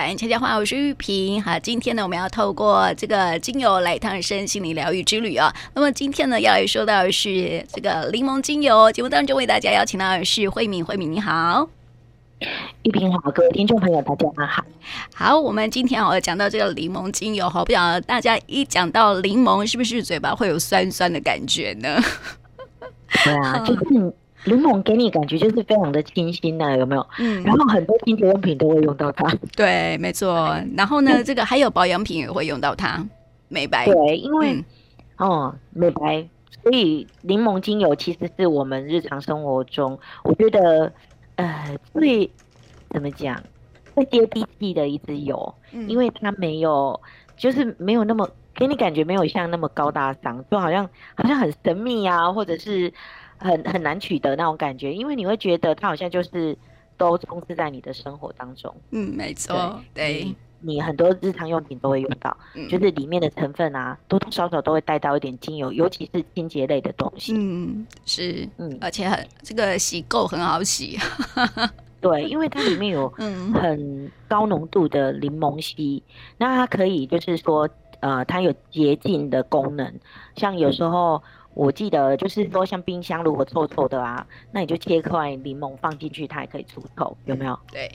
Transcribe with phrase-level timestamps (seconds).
[0.00, 1.42] 百家话，我是玉萍。
[1.42, 5.54] 好，今天呢，我们要透过这个精油来一趟身心灵疗愈之旅啊。
[5.74, 8.90] 那么今天呢，要来说到的是这个柠檬精油。
[8.92, 11.68] 节目当中为大家邀请到的是慧敏，慧敏你好，
[12.82, 14.64] 玉萍好，各位听众朋友大家好。
[15.14, 22.02] 好，我们今天要讲到这个柠檬精油，好，不晓得大家一讲到柠檬，是不是嘴巴会有酸酸的感觉呢？
[23.22, 24.14] 对啊，就是。
[24.44, 27.06] 柠檬给你感觉就是非常的清新呐、啊，有没有？
[27.18, 29.30] 嗯，然后很多清洁用品都会用到它。
[29.54, 30.56] 对，没错。
[30.74, 33.06] 然后呢，这个还有保养品也会用到它，
[33.48, 33.84] 美白。
[33.84, 34.64] 对，因为、嗯、
[35.18, 36.26] 哦，美白，
[36.62, 40.90] 所以柠檬精油其实是我们日常生活中，我觉得
[41.36, 42.30] 呃最
[42.88, 43.42] 怎么讲，
[43.94, 46.98] 最接地气的一支油，嗯、因为它没有，
[47.36, 52.90] 就是没有那么给你感觉没有像那么高大上，就好像好像很神秘啊，或者是。
[53.40, 56.56] 很很难取得那种感觉，因为你会觉得它好像就是
[56.96, 58.72] 都充斥在你的生活当中。
[58.90, 67.32] 嗯，没错，对，对你很多日常用品都会用到，嗯、就是里面的成分啊，多多少少都会带到一点精油，尤其是清洁类的东西。
[67.34, 70.98] 嗯，是，嗯，而且很这个洗垢很好洗。
[72.02, 77.66] 对，因为它里面有很高浓度的柠檬烯，嗯、那它可以就是说，
[78.00, 79.90] 呃，它有洁净的功能，
[80.36, 81.22] 像有时候。
[81.52, 87.58] 嗯我记得就是说，像冰箱如果臭臭的啊，那你就切块柠檬放进去，它也可以除臭，有没有？
[87.72, 87.90] 对。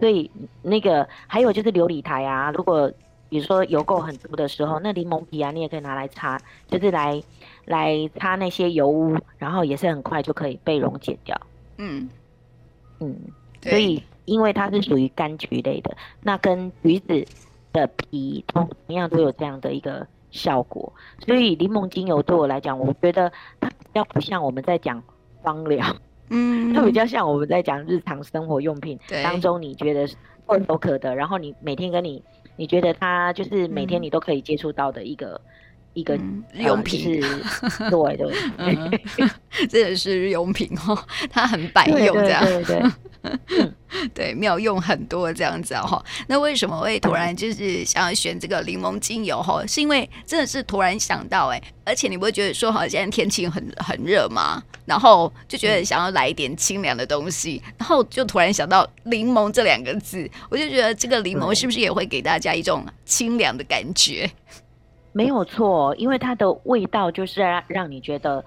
[0.00, 0.28] 所以
[0.62, 2.90] 那个还有就是琉璃台啊，如果
[3.28, 7.22] 比如说油垢很多的时候，那柠檬皮啊，你也可以拿来擦，就是来
[7.66, 11.38] 来擦那些油污，然后也是很快就可以被溶解掉。
[11.76, 12.08] 嗯
[13.00, 13.14] 嗯。
[13.62, 17.26] 所以因为它是属于柑橘类的，那跟橘子
[17.72, 20.06] 的皮同样都有这样的一个。
[20.30, 20.92] 效果，
[21.26, 25.02] 所以柠檬精油对我来讲，我觉得它比较不像我们在讲
[25.42, 25.84] 芳疗，
[26.30, 30.08] 嗯，它比较像我们在讲日常生活用品当中，你觉得
[30.46, 32.22] 唾手可得，然后你每天跟你，
[32.56, 35.40] 你觉得它就是每天你都可以接触到的一个。
[35.98, 36.16] 一个
[36.54, 40.96] 用品，对 对，真的 是日用品哦，
[41.28, 42.82] 它很百用这样，对对
[43.48, 43.72] 对，
[44.14, 46.02] 对，妙用很多这样子哦。
[46.28, 49.66] 那为什么会突然就是想要选这个柠檬精油哈？
[49.66, 64.30] 是因为真的是突然想到哎，而且你不会觉得说好像现在天气很很热嘛，然后就觉得想要来一点清凉的东西，然后就突然想到柠檬这两个字，我就觉得这个柠檬是不是也会给大家一种清凉的感觉？
[65.12, 68.44] 没有错，因为它的味道就是让让你觉得，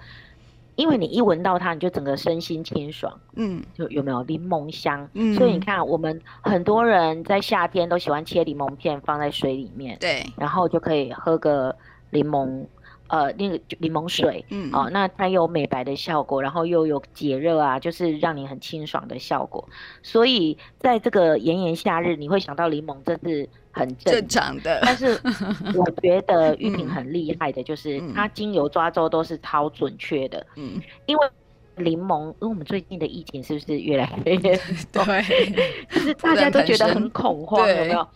[0.76, 5.08] 因为你一闻到它，你就整个身心清爽，嗯，就有没有柠檬香？
[5.14, 11.74] 嗯，所以你看，我们很多人在夏天都喜欢切柠檬片放在水里面，对，然后就可以喝个
[12.10, 12.64] 柠檬，
[13.12, 19.68] 呃，那个柠檬水，嗯，哦，那它有美白的效果，然后又有解热啊，就是让你很清爽的效果。
[20.02, 23.48] 所以在这个炎炎夏日，你会想到柠檬，这是。
[23.74, 25.18] 很正，正常的，但是
[25.74, 30.46] 我觉得玉萍很厉害的，就是它精油抓周都是超准确的。
[30.56, 31.26] 嗯，因为
[31.76, 34.36] 柠檬，因为我们最近的疫情是不是越来越
[34.92, 35.02] 多？
[35.06, 35.24] 对，
[35.88, 38.06] 就是大家都觉得很恐慌，有没有？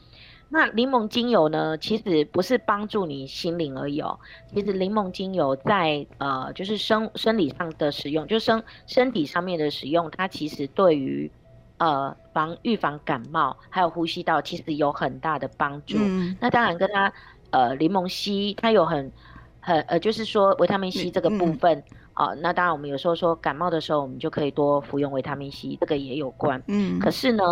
[0.48, 1.76] 那柠檬精油呢？
[1.78, 4.18] 其实不是帮助你心灵而已哦。
[4.52, 11.30] 其实柠檬精油在呃，就是生生理上的使用，就生身体上面的使用，它其实对于。
[11.78, 15.98] 呃，防预防感冒，还有呼吸道，其实有很大的帮助。
[16.00, 17.12] 嗯、那当然，跟它
[17.50, 19.12] 呃，柠檬烯，它有很
[19.60, 22.28] 很呃，就是说维他命 C 这个部分啊。
[22.40, 26.62] 那当然，我们有时候说感冒的时候，我们就可以多服用维他命 C，这个也有关。
[26.66, 26.98] 嗯。
[26.98, 27.44] 可是呢，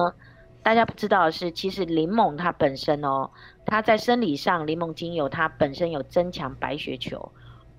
[0.64, 3.30] 大家不知道的是，其实柠檬它本身哦，
[3.64, 7.30] 它在生理上，柠檬精油它本身有增强白血球、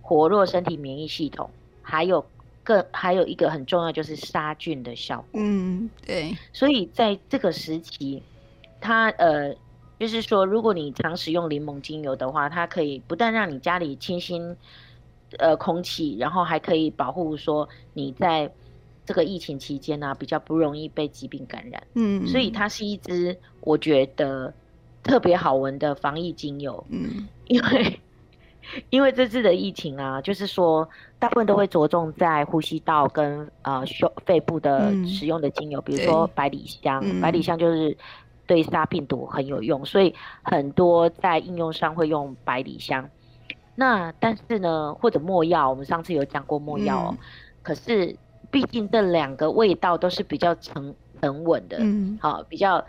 [0.02, 1.50] 活络身体免疫系统，
[1.82, 2.26] 还有。
[2.68, 5.40] 更还有一个很重要，就是杀菌的效果。
[5.40, 6.36] 嗯，对。
[6.52, 8.24] 所以在这个时期，
[8.82, 9.54] 它呃，
[10.00, 14.58] 就是说，如果你常使用柠檬精油的话，它可以不但让你家里清新
[15.38, 18.52] 呃空气，然后还可以保护说你在
[19.06, 21.84] 这个疫情期间呢、啊，比较不容易被疾病感染。
[21.94, 24.54] 嗯，所以它是一支我觉得
[25.04, 26.84] 特别好闻的防疫精油。
[26.90, 28.00] 嗯，因为。
[28.90, 37.96] 因为这次的疫情啊，就是说大部分都会着重在呼吸道跟呃胸肺部的使用的精油，嗯、比如说百里香，对百里香就是
[38.48, 40.12] 对杀病毒很有用，嗯、所以
[40.42, 43.08] 很多在应用上会用百里香。
[43.76, 47.18] 那但是呢，或者墨药，我们上次有讲过墨药，嗯、
[47.62, 48.18] 可是
[48.56, 52.82] 毕竟这两个味道都是比较沉沉稳的，嗯，好比较。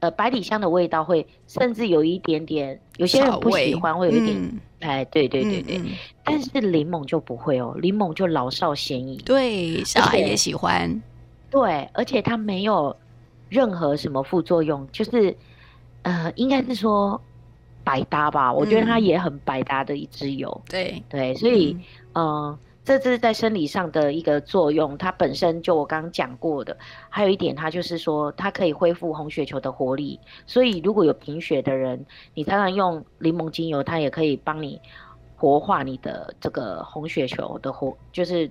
[0.00, 5.78] 呃，百里香的味道会甚至有一点点，有些人不喜欢，会有一点，嗯、哎，对对对对。
[5.78, 5.90] 嗯嗯、
[6.24, 11.00] 但是柠檬就不会哦，柠檬就老少咸宜，对，小孩也喜欢。
[11.48, 12.96] 对，而且它没有
[13.48, 15.36] 任何什么副作用，就是
[16.02, 17.20] 呃，应该是说
[17.84, 20.60] 百搭吧，嗯、我觉得它也很百搭的一支油。
[20.68, 21.78] 对对，所以
[22.14, 22.26] 嗯。
[22.26, 26.76] 呃这是在生理上的一个作用，它本身就我刚刚讲过的，
[27.08, 30.18] 还有一点，它就是说它可以恢复红血球的活力。
[30.46, 34.80] 所以如果有贫血的人，你常常用柠檬精油，它也可以帮你
[35.36, 38.50] 活化你的这个红血球的活，就是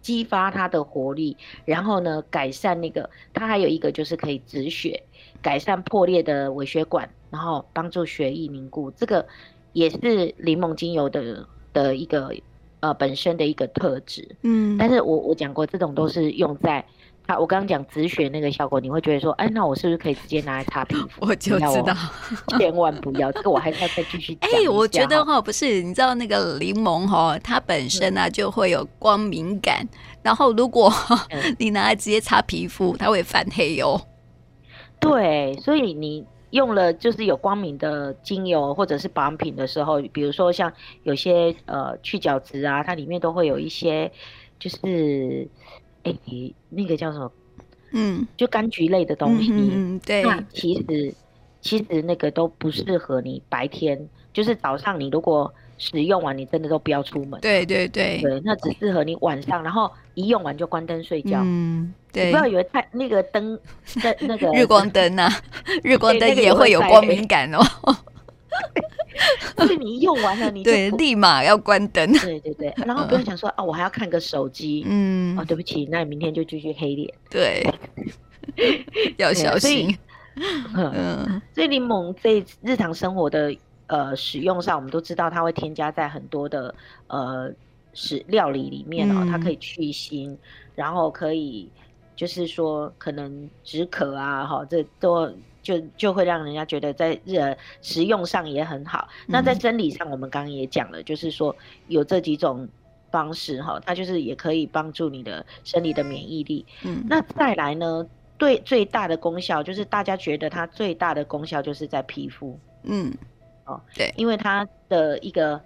[0.00, 1.36] 激发它的活力。
[1.64, 5.00] 然后呢，改善那个，它还有一个就是可以止血，
[5.40, 8.90] 改善破裂的微血管，然后帮助血液凝固。
[8.90, 9.24] 这个
[9.72, 12.34] 也是柠檬精油的的一个。
[12.80, 16.82] 呃，本身的一个特质，嗯，但是我我讲过，这种都是用在
[17.26, 21.08] 它，我刚刚讲止血那个效果，你会觉得说，哎，那我是不是可以直接拿来擦皮肤？
[21.28, 21.94] 我就知道，
[22.58, 24.50] 千万不要，这个我还是要再继续讲。
[24.50, 29.86] 哎、欸，我觉得哈，不是，你知道那个柠檬哈，它本身呢、啊、就会有光敏感，
[30.22, 30.90] 然后如果
[31.58, 34.00] 你拿来直接擦皮肤，它会泛黑哟。
[34.98, 36.24] 对，所以你。
[36.50, 44.10] 用了就是有光敏的精油或者是保养品的时候，比如说像有些呃去角质啊，它里面都会有一些
[44.58, 45.48] 就是
[46.02, 47.32] 哎、欸、那个叫什么，
[47.92, 51.14] 嗯，就柑橘类的东西，嗯，对，那其实
[51.60, 55.52] 其实那个都不适合你白天，就是早上你如果。
[55.82, 57.40] 使用完你真的都不要出门。
[57.40, 61.40] 对对对，对，那只适合你晚上，然后一用完就关灯睡觉。
[61.42, 62.26] 嗯，对。
[62.26, 63.58] 你不要以为太那个灯
[64.02, 65.32] 的那个 日光灯呐、啊，
[65.82, 67.64] 日光灯也会有光敏感哦。
[69.56, 72.12] 所以你一用完了，你就对立马要关灯。
[72.12, 74.84] 对对对， 然后不要想说啊，我还要看个手机。
[74.86, 75.38] 嗯。
[75.38, 77.10] 哦，对不起，那你明天就继续黑脸。
[77.30, 77.66] 对。
[79.16, 79.96] 要小心。
[80.76, 81.40] 嗯。
[81.54, 83.56] 所以柠檬在日常生活的。
[83.90, 86.72] 呃，使用上我们都知道它会添加在很多的
[87.08, 87.50] 呃
[87.92, 90.36] 食料理里面哦，嗯、它可以去腥，
[90.76, 91.68] 然后可以
[92.14, 95.28] 就是说可能止渴啊，哈，这都
[95.60, 97.40] 就就会让人家觉得在日
[97.82, 99.08] 食用上也很好。
[99.22, 101.54] 嗯、那在生理上，我们刚刚也讲了，就是说
[101.88, 102.68] 有这几种
[103.10, 106.64] 方式哈，它就是也可以帮助你的生理的免疫力。
[106.84, 108.06] 嗯，那再来呢，
[108.38, 112.56] 对最大的功效就是大家觉得它最大的功效就是在皮肤。
[112.84, 113.12] 嗯。
[113.94, 115.60] 对，因为它的一个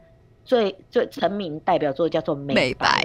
[0.44, 3.02] 最最成名代表作叫做美白，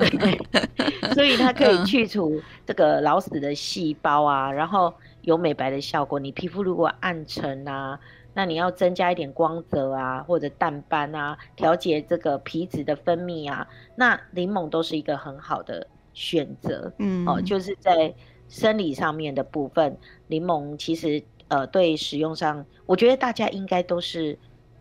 [0.00, 0.38] 美白
[0.76, 4.92] 对， 所以它可以去除这个老死的细胞啊，嗯、然后
[5.22, 6.18] 有美白的效果。
[6.18, 7.98] 你皮肤如果暗沉啊，
[8.34, 13.66] 那你要增加一点光泽啊，或者淡斑啊，调节这个皮脂的分泌啊，
[13.96, 16.92] 那柠檬都是一个很好的选择。
[16.98, 18.12] 嗯，哦，就是在
[18.48, 19.96] 生理上面的部分，
[20.26, 21.22] 柠檬其实。
[21.48, 24.38] 呃，对使用上，我觉得大家应该都是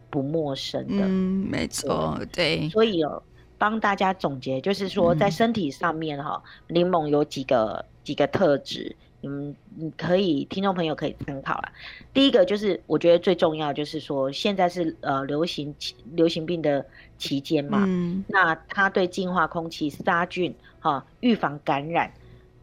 [0.10, 1.06] 不陌生的。
[1.06, 2.68] 嗯，没错，对。
[2.70, 3.24] 所以哦，
[3.58, 11.72] 帮大家总结，就是说在身体上面哈，嗯、柠檬有几个几个特质，你们你可以听众朋友可以参考啦。
[12.14, 15.74] 第一个就是我觉得最重要，就是说现在是呃流行
[16.16, 16.86] 流行病的
[17.18, 22.12] 期间嘛，嗯、那它对净化空气、杀菌哈、预防感染、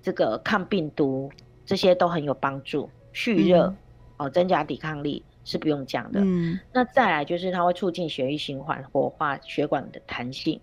[0.02, 1.30] 这个抗病毒
[1.64, 3.66] 这些都很有帮助，蓄热。
[3.66, 3.76] 嗯
[4.24, 6.20] 哦，增加抵抗力是不用讲的。
[6.22, 10.60] 嗯，那再来就是它会促进血液循环，活化血管的弹性。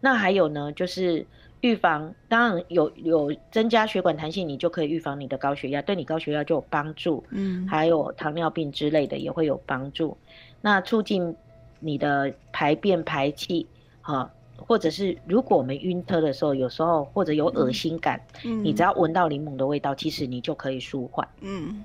[0.00, 1.26] 那还有呢，就是
[1.60, 7.24] 预防，当然有有增加血管弹性，你就可以预防你的高血压，对你高血压就有帮助。
[7.30, 10.16] 嗯，还有糖尿病之类的也会有帮助。
[10.60, 11.34] 那促进
[11.80, 13.66] 你的排便排气，
[14.02, 21.26] 哈、哦，或者是如果我们晕车的时候，有时候或者有恶心感，嗯，你只要闻到柠檬的味道，其实你就可以舒缓。
[21.40, 21.82] 嗯。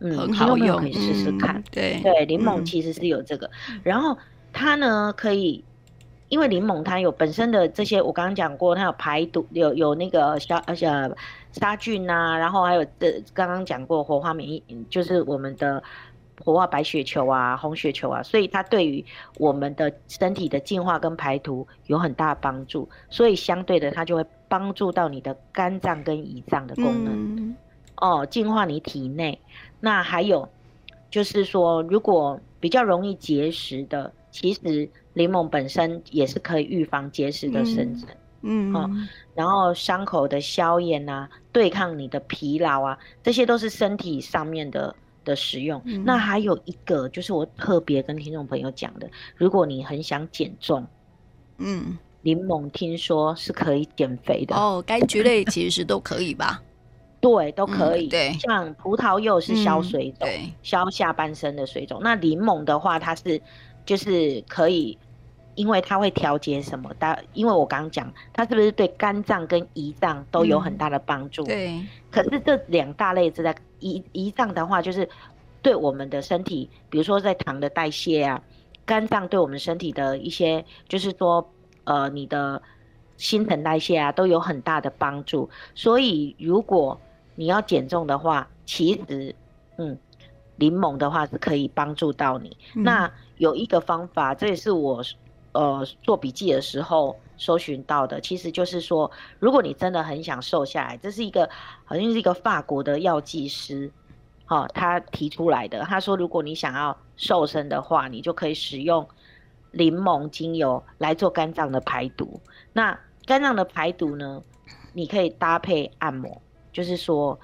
[0.00, 1.56] 嗯，很好用，可以试试看。
[1.56, 4.16] 嗯、对对，柠檬其实是有这个，嗯、然后
[4.52, 5.64] 它呢可以，
[6.28, 10.86] 因为柠檬它有本身的这些，我刚刚讲过，它有排毒，有有那个消而且
[11.52, 15.82] 杀菌啊，然后还有这刚刚讲过活化免疫，就是我们的
[16.44, 19.02] 活化白血球啊、红血球啊，所以它对于
[19.38, 27.14] 我们的身体的净化跟排毒有很大帮助，所以相对的它就会帮助到你的肝脏跟胰脏的功能。
[27.14, 27.56] 嗯
[27.98, 29.40] 哦，净化你体内。
[29.80, 30.48] 那还有，
[31.10, 38.08] 就是说，如果比较容易结石的，其实柠檬本身也是可以预防结石的生成。
[38.42, 38.88] 嗯，哦，
[39.34, 45.80] 然后伤口的消炎啊，对抗你的疲劳啊，这些都是身体上面的的使用。
[45.84, 50.86] 嗯、那还有一个，就是我特别跟听众朋友讲的，如果你很想减重，
[51.58, 54.54] 嗯，柠檬听说是可以减肥的。
[54.54, 56.62] 哦，柑橘类其实都可以吧？
[57.20, 58.06] 对，都可以。
[58.06, 62.00] 嗯、对，像葡萄柚是消水肿，嗯、消下半身的水肿。
[62.02, 63.40] 那柠檬的话，它是
[63.84, 64.96] 就是可以，
[65.54, 66.90] 因为它会调节什么？
[66.98, 71.42] 但因为我刚刚讲，它是不是对肝脏跟胰脏都有很大的帮助？
[71.44, 71.82] 嗯、对。
[72.10, 75.08] 可是这两大类是在胰胰脏的话，就是
[75.62, 78.40] 对我们的身体，比如说在糖的代谢啊，
[78.84, 81.50] 肝脏对我们身体的一些，就是说，
[81.84, 82.62] 呃，你的
[83.16, 85.50] 新陈代谢啊，都有很大的帮助。
[85.74, 86.98] 所以，如果
[87.36, 89.34] 你要减重的话，其实，
[89.78, 89.96] 嗯，
[90.56, 92.56] 柠檬的话是可以帮助到你。
[92.74, 95.02] 嗯、那有一个方法，这也是我
[95.52, 101.48] 呃做笔记的时候搜寻到的，其实就是说，如果你真的很想瘦下来，这是一个
[101.84, 103.92] 好像是一个法国的药剂师，
[104.46, 105.80] 好、哦，他提出来的。
[105.82, 109.06] 他说，如果你想要瘦身的话，你就可以使用
[109.72, 112.40] 柠檬精油来做肝脏的排毒。
[112.72, 114.42] 那肝脏的排毒呢，
[114.94, 116.40] 你可以搭配按摩，
[116.76, 117.38] 就是说。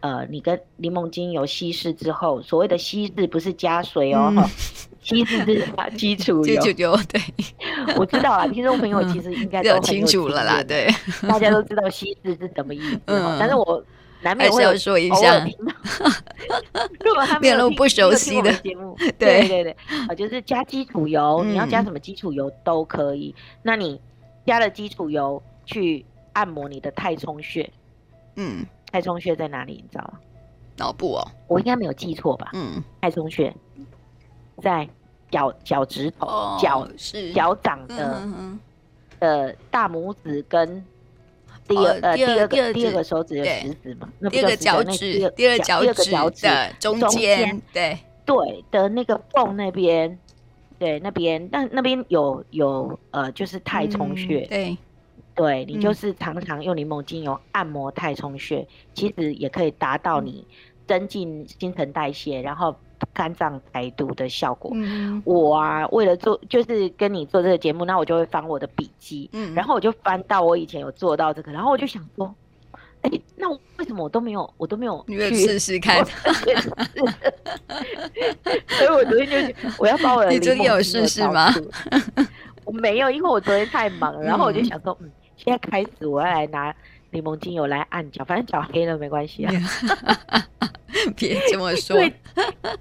[0.00, 4.44] 呃，你跟柠檬精油稀释之后，所谓的稀释不是加水哦，嗯、
[5.02, 6.44] 稀释是把基 础油。
[6.44, 7.20] 基础油，对，
[7.96, 10.86] 我知道啊，听众朋友其实应该都清楚了啦，对，
[11.28, 13.82] 大家都知道稀释是什么意思，嗯、但是我
[14.22, 15.44] 难免会有说一下，
[17.00, 19.76] 如果他 没有不熟悉的节目，对对对，
[20.08, 23.34] 啊，就是加基础油，嗯、你要加什么基础油都可以。
[23.64, 24.00] 那你
[24.46, 27.68] 加了基础油去按摩你的太冲穴，
[28.36, 28.64] 嗯。
[28.90, 29.74] 太冲穴在哪里？
[29.74, 30.18] 你知道吗？
[30.76, 32.50] 脑部哦，我应该没有记错吧？
[32.54, 33.52] 嗯，太冲穴
[34.62, 34.88] 在
[35.30, 38.22] 脚脚趾头、脚是脚掌的
[39.18, 40.84] 呃大拇指跟
[41.66, 46.10] 第二呃第二个第二个手指的食指嘛，那第二个脚趾第二脚趾
[46.42, 50.18] 的中间对对的那个缝那边，
[50.78, 54.78] 对那边那那边有有呃就是太冲穴对。
[55.38, 60.44] 对，你就是常常用柠檬精油按摩太冲穴，嗯、其实也可以达到你
[60.84, 62.74] 增进新陈代谢，然后
[63.14, 64.72] 肝脏排毒的效果。
[64.74, 72.34] 嗯、我啊，为了做就是跟你做这个节目，那我就会翻我的笔记，嗯、然后我就翻到我以前有做到这个，然后我就想说，
[73.02, 76.04] 哎、欸，那我为什么我都没有，我都没有去试试看？
[78.66, 81.54] 所以我昨天就我要把我的柠檬精油，你有试试吗？
[82.66, 85.08] 我没有，因为我昨天太忙了，然后我就想说，嗯。
[85.38, 86.74] 现在开始，我要来拿
[87.10, 89.52] 柠檬精油来按脚，反正脚黑了没关系啊。
[91.16, 91.96] 别这么说，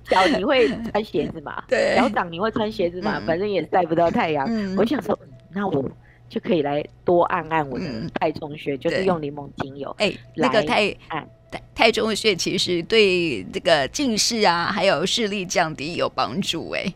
[0.09, 1.63] 脚你会穿鞋子嘛？
[1.69, 3.21] 对，脚掌你会穿鞋子嘛？
[3.25, 4.47] 反正也晒不到太阳。
[4.75, 5.17] 我想说，
[5.51, 5.89] 那我
[6.27, 7.85] 就可以来多按按我的
[8.15, 9.95] 太冲穴，就是用柠檬精油。
[9.99, 16.71] 哎，那个太按太太冲穴其实对这个近视啊，还有视力降低有帮助。
[16.71, 16.91] 哎，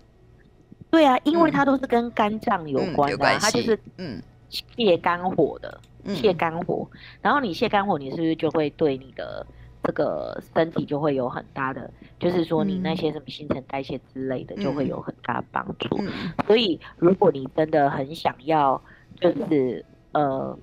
[0.89, 4.21] 对啊，因为它都是跟肝脏有关的，它就是嗯。
[4.51, 9.45] 泻肝火的，泻肝火，嗯、然后你泻肝火，你是不是就会对你的
[9.81, 11.89] 这个身体就会有很大的，
[12.19, 15.97] 就是说你那些什么新陈代谢之类的，就会有很大的帮助。
[15.99, 16.11] 嗯、
[16.45, 18.81] 所以如果你真的很想要，
[19.19, 20.57] 就是呃，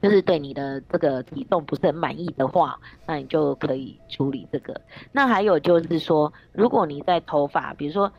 [0.00, 4.80] 就是对你的这个体重不是很满意的话，那你就可以处理这个。
[5.10, 8.12] 那还有就是说，如果你在头发，比如说。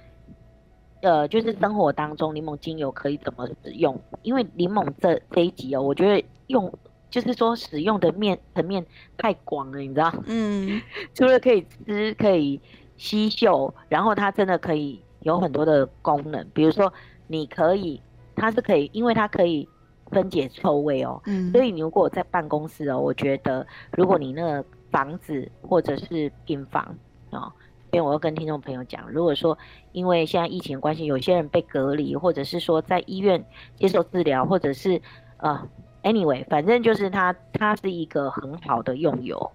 [1.01, 3.99] 呃，就是生活当中柠檬精油可以怎么使用？
[4.23, 6.71] 因为柠檬这这一集哦，我觉得用
[7.09, 8.85] 就是说使用的面层面
[9.17, 10.13] 太广了，你知道？
[10.25, 10.81] 嗯，
[11.15, 12.59] 除了可以吃，可以
[12.97, 16.91] 吸嗅，然后它真的可以有很多的功能，比如说
[17.27, 18.01] 你可以，
[18.35, 19.67] 它是可以，因为它可以
[20.11, 21.21] 分解臭味哦。
[21.25, 26.95] 嗯，所以你如果在办公室哦，我觉得如果你那个房子或者是病房
[27.31, 27.51] 哦。
[27.91, 29.57] 因为我要跟听众朋友讲，如果说
[29.91, 33.43] 因为现在疫情关系，有些人被隔离，或者是说在医院
[33.75, 35.01] 接受治疗，或者是
[35.37, 35.67] 呃
[36.03, 39.51] ，anyway，反正就是它它是一个很好的用油，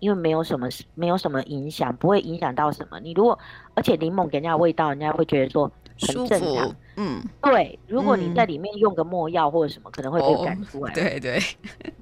[0.00, 2.98] 因为没有什么没有什么影响，不会影响到什么。
[3.00, 3.38] 你如果
[3.74, 5.70] 而且柠檬给人家味道，人家会觉得说。
[6.00, 7.78] 很正常，嗯，对。
[7.86, 10.92] 如果你在里面用个墨药或者什么，嗯、可能会被赶出来。
[10.92, 11.38] 对对。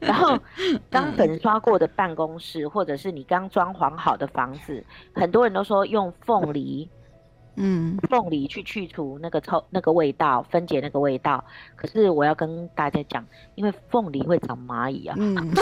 [0.01, 0.39] 然后
[0.91, 4.85] 刚粉刷过的办公室，或者是你刚装潢好的房子，
[5.15, 6.89] 很多人都说用凤梨。
[7.57, 11.45] 嗯，凤梨去去除那个臭那个味道，分解那个味道。
[11.77, 15.55] 可是我要跟大家讲，因为凤梨会长蚂蚁啊，嗯，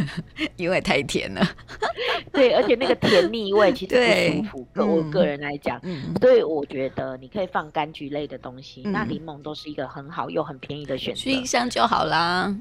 [0.56, 1.44] 因为太甜了。
[2.32, 4.66] 对，而且那个甜蜜味其实不舒服。
[4.72, 11.20] 个我个人来讲，嗯，所以我觉得你可以放柑橘类的东西，嗯、那柠檬都是一个很好又很便宜的选择。
[11.20, 12.54] 熏香就好啦，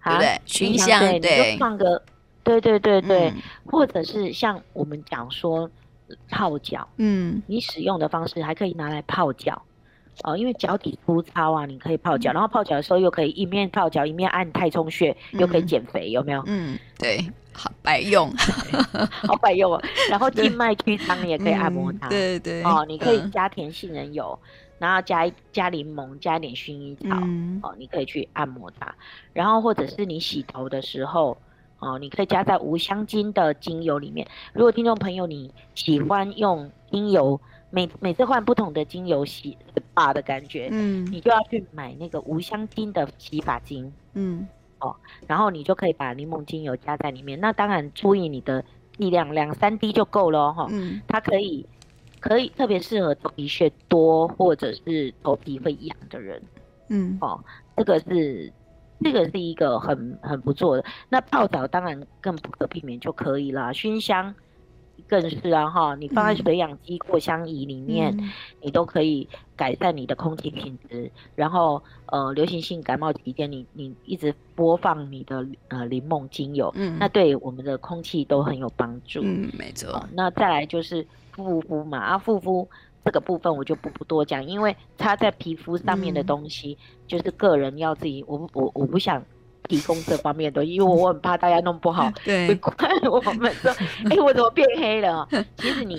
[0.00, 0.40] 好对不对？
[0.44, 2.02] 熏香对，对你就放个，
[2.42, 5.70] 对对对对，嗯、或者是像我们讲说。
[6.28, 9.62] 泡脚，嗯，你使用的方式还可以拿来泡脚，
[10.24, 16.42] 哦，因为脚底粗糙啊，你可以泡脚，嗯、然后泡脚的时候又可以一面泡脚一面按太冲穴，嗯、又可以减肥，有没有？
[16.46, 17.18] 嗯，对，
[17.52, 18.30] 好百用，
[19.26, 19.82] 好百用哦。
[20.10, 28.94] 然后静脉曲张也可以按摩它，对对，哦，你可以加甜杏仁油，嗯、然后加加柠檬，加一点薰衣草，嗯、哦，你可以去按摩它。
[29.32, 31.36] 然后或者是你洗头的时候。
[31.82, 34.24] 哦，你可以加在无香精的精油里面。
[34.52, 39.58] 如果听众朋友你喜欢用精油，每每次换不同的精油洗
[39.92, 44.46] 发的感觉，嗯，你就要去买那个无香精的洗发精，嗯，
[44.78, 44.94] 哦，
[45.26, 47.40] 然后你就可以把柠檬精油加在里面。
[47.40, 48.64] 那当然注意你的
[48.98, 50.68] 力量，两三滴就够了哈。
[50.70, 51.66] 嗯，它可以
[52.20, 56.40] 可以特别适合头皮屑多或者是头皮会痒的人，
[56.90, 57.42] 嗯，哦，
[57.76, 58.52] 这个是。
[59.02, 64.34] 这个是一个很很不错的，那泡澡当然更不可避免就可以了，熏香
[65.08, 68.30] 更是啊哈，你放在水养机扩香仪里面，嗯、
[68.62, 71.10] 你都可以改善你的空气品质。
[71.34, 79.20] 然后呃，流行性感冒期间，你你一直播放你的呃柠檬精油，嗯，那对我们的空气都很有帮助。
[79.22, 79.90] 嗯，没错。
[79.90, 81.06] 呃、那再来就是
[81.36, 82.68] 护肤嘛，啊护肤。
[83.04, 89.24] 这个部分我就不不多讲，因为擦在皮肤上面的东西，就是个人要自己，我我我不想
[89.72, 92.74] 提供这方面的，因为我很怕大家弄不好， 对，会怪
[93.10, 93.70] 我们说，
[94.10, 95.26] 哎，我怎么变黑了？
[95.56, 95.98] 其实你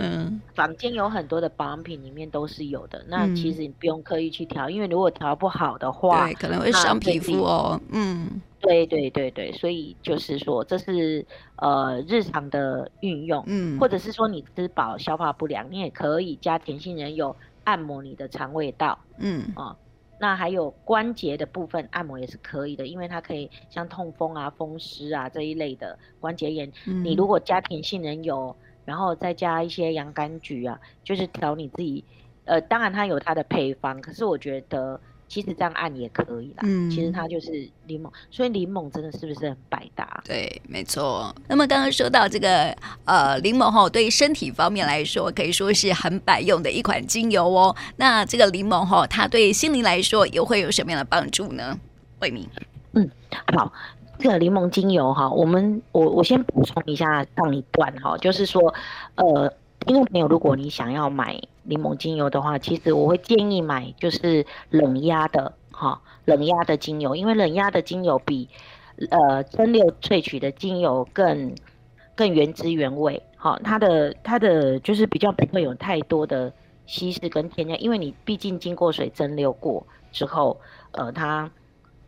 [0.53, 8.42] 房间有很多的保养品里面都是有的，那其实你不用刻意去调，因为如果调不好的话，对，可能会伤皮肤哦，嗯。
[8.65, 11.25] 对对对对，所以就是说，这是
[11.58, 19.42] 呃日常的运用，嗯，或者是说你吃饱消化不良，你也可以加甜杏仁油按摩你的肠胃道，嗯。
[19.56, 19.75] 啊、哦，
[20.24, 32.06] 那还有关节的部分按摩也是可以的，因为它可以像痛风啊、风湿啊这一类的关节炎，嗯、你如果加甜杏仁油，然后再加一些洋甘菊啊，就是调你自己，
[32.46, 34.98] 呃，当然它有它的配方，可是我觉得。
[35.34, 36.62] 其实这样按也可以啦。
[36.62, 40.22] 嗯，其实它就是柠檬，所以柠檬真的是不是很百搭？
[40.24, 41.34] 对，没错。
[41.48, 42.66] 那么刚刚说到这个
[43.06, 47.75] 呃柠檬哈，对身体方面来说可以说是很百用的一款精油哦。
[47.96, 51.75] 那这个柠檬哈，它对心灵来说又会有什么样的帮助呢？
[52.20, 52.48] 慧明，
[52.92, 53.10] 嗯，
[53.56, 53.74] 好，
[54.20, 58.72] 这个柠檬精油哈，我们我我先补充一下上一段哈，就是说
[59.16, 59.52] 呃。
[59.86, 68.49] 听众朋友，如果你想要买柠檬精油的话，其实我会建议买就是冷压的哈，冷压的精油，因为冷压的精油比
[69.10, 71.56] 呃蒸馏萃取的精油更
[72.15, 76.52] 更原汁原味，好，它的它的就是比较不会有太多的
[76.86, 80.60] 稀释跟添加，因为你毕竟经过水蒸馏过之后，
[80.91, 81.49] 呃，它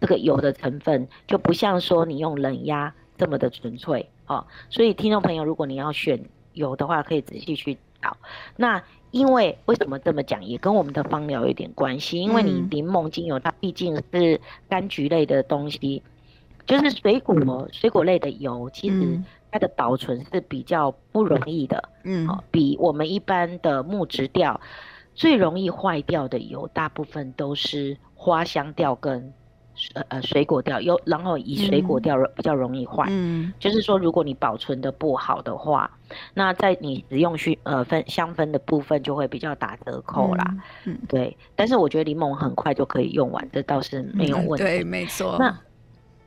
[0.02, 6.20] 这个油的成分就不像说你用冷压这么的纯粹，好，所以听众朋友，如果你要选。
[6.56, 8.18] 有的话可以仔细去找。
[8.56, 12.20] 那因为为什么这么讲，也跟我们的芳疗有点关系。
[12.20, 16.02] 因为你柠檬精油它毕竟是柑橘类的东西，
[16.65, 21.89] 就是水果水果类的油，其实它的保存是比较不容易的。
[22.04, 24.60] 嗯，比我们一般的木质调
[25.13, 29.32] 最容易坏掉的油，大部分都是花香调跟。
[29.94, 35.92] 呃呃，水果掉有，然后以水果掉比较容易坏，嗯，就是说如果你保存的不好的话，
[36.34, 41.36] 那在你使用去呃分香氛的部分就会比较打折扣啦，嗯，对。
[41.56, 45.36] 但是我觉得柠檬很快就可以用完，这倒是没有问题，对，没错。
[45.38, 45.60] 那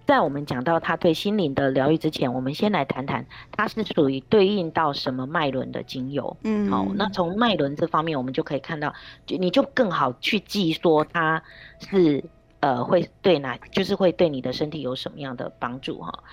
[0.05, 8.93] 在我们讲到它对心灵的疗愈之前，我们先来谈谈它是属于对应到什么脉轮的精油，嗯，好，那从脉轮这方面，我们就可以看到，
[9.25, 11.43] 就你就更好去记说它
[11.79, 12.23] 是。
[12.61, 16.25] 呃，会对哪，就是会对你的身体有什么样的帮助哈？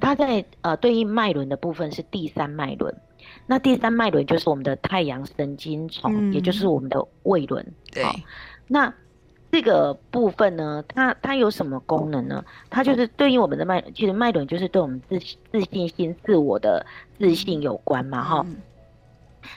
[0.00, 2.94] 它在呃对应脉轮的部分是第三脉轮，
[3.46, 7.66] 那第三脉轮就是我们的太阳神经丛，嗯、也就是我们的胃轮。
[7.92, 8.04] 对，
[8.68, 8.94] 那
[9.50, 12.44] 这个部分呢，它它有什么功能呢？
[12.70, 16.86] 它就是对应我们的脉，其实脉轮就是对我们自自信心、自我的
[17.18, 18.44] 自信有关嘛哈。
[18.46, 18.56] 嗯、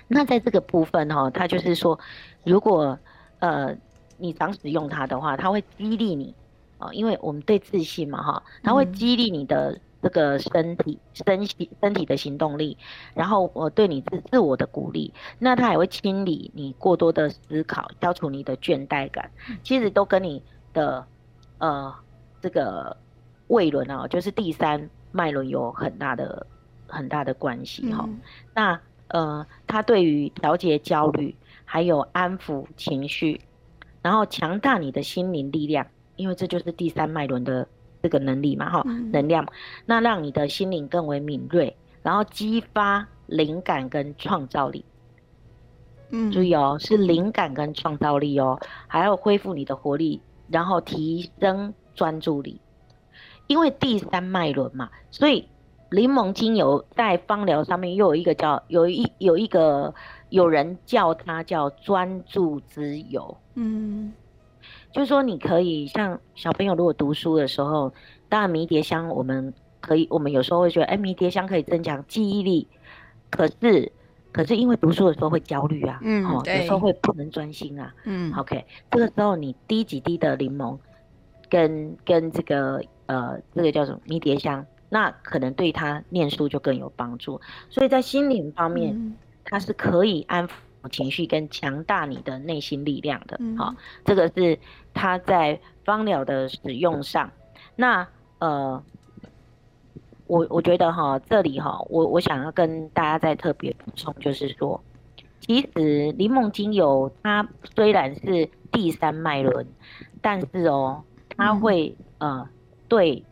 [0.07, 1.99] 那在这个部分哈，它就是说，
[2.43, 2.97] 如果
[3.39, 3.77] 呃。
[4.17, 6.34] 你常使用它的话，它会激励你
[6.78, 12.78] 啊，因为我们对自信嘛，哈，它会激励你的这个身体、身体、身体的行动力，
[13.13, 19.32] 然后我对你自自我的鼓励，那它也会清理你过多的思考，消除你的倦怠感，
[19.63, 21.06] 其实都跟你的
[21.58, 21.93] 呃
[22.41, 22.95] 这个
[23.47, 26.45] 胃轮啊，就是第三脉轮有很大的
[26.88, 28.06] 很大的关系哈。
[28.08, 28.19] 嗯、
[28.54, 33.39] 那呃，它对于调节焦虑，还有安抚情绪。
[34.05, 37.67] 然后强大你的心灵力量，因为这就是第三脉轮的
[38.03, 39.47] 这个能力嘛，哈，能量，
[39.87, 44.85] 那让你的心灵更为敏锐，然后激发灵感跟创造力。
[46.11, 52.61] 嗯，注意哦，是灵感跟创造力哦，还要恢复你的活力，然后提升专注力。
[53.47, 55.49] 因为第三脉轮嘛，所以
[55.89, 59.95] 柠檬精油在芳疗上面又有一个叫有一有一个。
[60.36, 64.12] 有人叫它叫专注之友，嗯，
[64.91, 67.93] 就是说你可以像小朋友如果读书的时候，
[68.28, 72.67] 当然迷迭香我们可以，我们有时候会觉得，哎，迷迭香可以增强记忆力，
[73.30, 73.89] 可是，
[74.34, 80.78] 可是因为读书的时候会焦虑啊，嗯，哦，有时候会不能专心啊，嗯，OK，这个时候你滴几滴的柠檬
[81.50, 87.39] 跟，跟跟这个呃，这个叫什么迷迭香，那可能对他念书就更有帮助。
[87.69, 90.51] 所以在心灵方面，嗯、它是可以安抚
[90.91, 94.60] 情绪跟强大你的内心力量的，好、这个是
[94.93, 97.31] 它在芳疗的使用上，
[97.77, 98.05] 那
[98.39, 98.84] 呃。
[100.27, 104.84] 我我觉得哈，这里哈，我我想要跟大家再特别补充，就是说，
[105.39, 109.67] 其实柠檬精油它虽然是第三脉轮，
[110.23, 111.03] 但是哦，
[111.38, 112.49] 它会呃
[112.88, 113.23] 对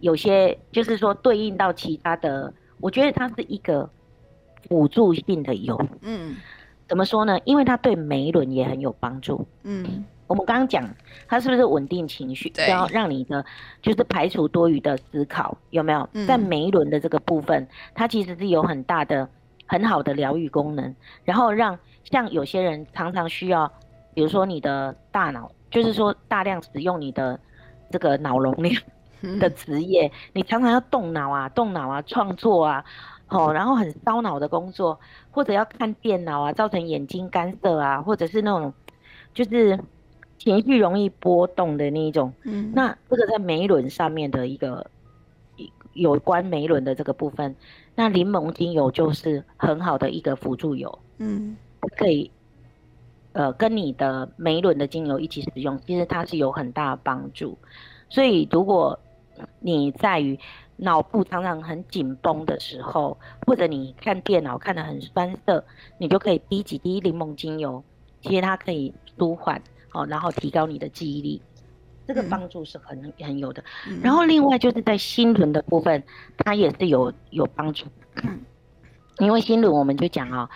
[0.00, 3.88] 有些就是说对应到其他的，我觉得它是一个
[4.68, 5.80] 辅助性的油。
[6.02, 6.36] 嗯，
[6.88, 7.38] 怎么说呢？
[7.44, 9.46] 因为它对每一轮也很有帮助。
[9.62, 10.04] 嗯。
[10.26, 10.88] 我们刚刚讲，
[11.28, 13.44] 它是不是稳定情绪，要让你的
[13.82, 16.08] 就是排除多余的思考，有没有？
[16.26, 19.28] 在每一轮的这个部分，它其实是有很大的、
[19.66, 23.70] 很好的疗愈功能，然后让像有些人常常需要，
[24.14, 27.38] 比如说你的大脑，就是说大量使用你的
[27.90, 28.82] 这个脑容量
[29.38, 32.82] 的职业，你常常要动脑啊、动脑啊、创作啊，
[33.28, 34.98] 哦，然后很烧脑的工作，
[35.30, 38.72] 或者要看电脑啊，造成眼睛干涩啊，或者是那种
[39.32, 39.78] 就是。
[40.36, 44.84] 情绪容易波动的那一种，嗯，那这个在眉轮上面的一个
[45.94, 47.54] 有关眉轮的这个部分，
[47.94, 51.56] 那柠檬精油就是很好的一个辅助油，嗯，
[51.96, 52.30] 可以
[53.32, 57.56] 呃跟你的眉轮的精油一起使用，其实它是有很大的帮助。
[58.10, 58.98] 所以如果
[59.60, 60.38] 你在于
[60.76, 65.64] 脑部常常很紧绷的时候，或者你看电脑看得很酸涩，
[65.98, 67.82] 你就可以滴几滴柠檬精油，
[68.22, 69.62] 其实它可以舒缓。
[69.96, 71.40] 哦，然后提高你的记忆力，
[72.04, 73.62] 这个帮助是很很有的。
[74.02, 76.02] 然后另外就是在心轮的部分，
[76.38, 77.86] 它也是有有帮助。
[79.20, 80.50] 因为心轮我们就讲啊，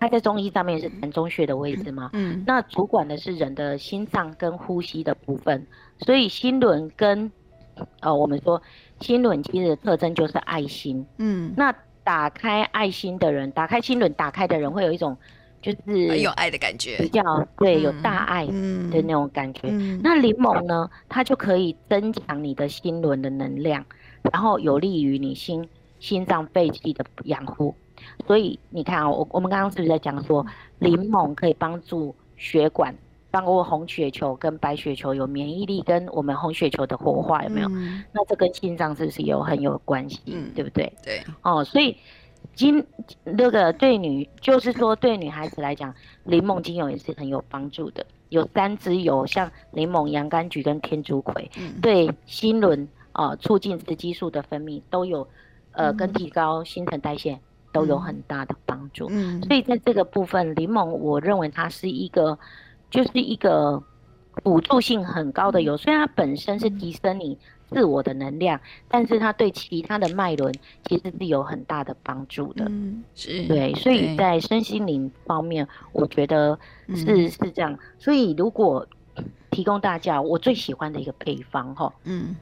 [0.00, 5.66] 它在中医上面是膻中穴的位置嘛，嗯，那主管的是人的心脏跟呼吸的部分，
[5.98, 7.30] 所以心轮跟
[8.00, 8.62] 呃我们说
[9.00, 15.16] 心轮其实的特征就是爱心，嗯，那打开爱心的人，打开心轮打开的人会有一种。
[15.60, 17.20] 就是很有爱的感觉，比较
[17.56, 19.62] 对，有大爱的那种感觉。
[19.64, 23.84] 嗯嗯、那柠檬呢，它就可以增强你的心轮的能量，
[24.32, 27.74] 然后有利于你心心脏肺气的养护。
[28.24, 30.46] 所以你看啊，我我们刚刚是不是在讲说，
[30.78, 32.94] 柠檬可以帮助血管，
[33.40, 37.68] 包括红血球跟白血球有免疫力，跟我们红血球的活化有没有？
[37.70, 40.20] 嗯、那这跟心脏是不是有很有关系？
[40.26, 40.92] 嗯、对不对？
[41.02, 41.22] 对。
[41.42, 41.96] 哦，所以。
[42.54, 42.84] 精
[43.24, 48.04] 那个对女，就是说对女孩子来讲，柠檬精油也是很有帮助的。
[48.30, 55.26] 有三支油，像柠檬、洋甘菊跟天竺葵，嗯、对心轮啊、呃，促进雌激素的分泌都有，
[55.72, 57.38] 呃，跟提高新陈代谢
[57.72, 59.06] 都有很大的帮助。
[59.10, 62.38] 嗯，所以在这个部分，柠檬我认为它是一个，
[62.90, 63.82] 就是一个
[64.42, 67.38] 辅助性很高的油，虽然它本身是提升你。
[67.70, 70.50] 自我的能量，但是它对其他的脉轮
[70.86, 72.64] 其实是有很大的帮助的。
[72.66, 76.58] 嗯，是对，所以在身心灵方面，我觉得
[76.94, 77.78] 是、嗯、是这样。
[77.98, 78.88] 所以如果
[79.50, 82.34] 提供大家我最喜欢的一个配方哈，嗯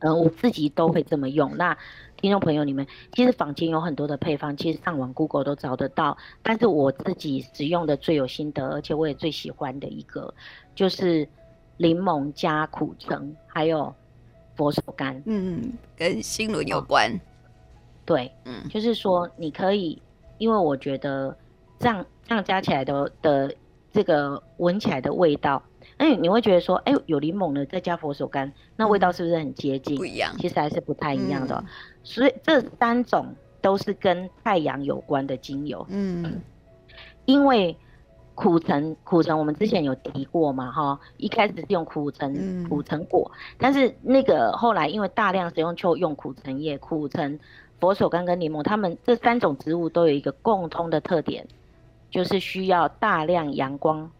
[0.00, 1.56] 嗯、呃，我自己都会这么用。
[1.56, 1.78] 那
[2.24, 6.16] 听众朋友，你们其实坊间有很多的配方，其实上网 Google 都找得到。
[6.42, 10.32] 但是我自己使用的最有心得，而且我也最喜欢的一个，
[10.74, 11.28] 就是
[11.76, 13.94] 柠檬加苦橙，还有。
[14.56, 17.12] 佛手柑，嗯，跟心轮有关，
[18.06, 20.00] 对，嗯，就是说你可以，
[20.38, 21.36] 因为我觉得
[21.78, 23.54] 这样这样加起来的的
[23.92, 25.60] 这个闻起来的味道，
[25.98, 29.96] 哎，你会觉得说，哎，有柠檬的再加佛手柑，那味道是不是很接近？
[29.96, 31.56] 不一样，其实还是不太一样的。
[31.56, 31.66] 嗯，
[32.02, 36.40] 所以这三种都是跟太阳有关的精油，嗯，
[37.24, 37.76] 因为。
[38.36, 47.38] 苦橙，苦橙我们之前有提过嘛，哈，一开始是用苦橙，苦橙果，嗯、但是那个后来因为大量使用就用苦橙叶、苦橙、
[47.78, 51.46] 佛手柑跟柠檬，它们这三种植物都有一个共通的特点，
[52.10, 54.10] 就是需要大量阳光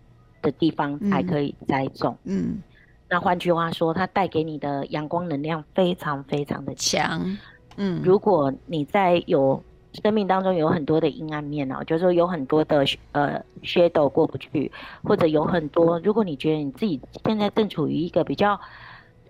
[0.45, 2.17] 的地方才可以栽种。
[2.23, 2.63] 嗯，嗯
[3.09, 7.37] 那换句话说，它带给你的阳光能量非常非常的强。
[7.77, 9.61] 嗯，如果你在有
[10.03, 14.71] 生命当中有很多的阴暗面哦，就是说有很多的呃 shadow 过不去，
[15.03, 18.61] 或者有很多，如果你觉得你自己现在正处于一个比较